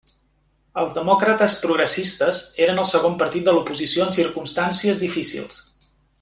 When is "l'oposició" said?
3.59-4.09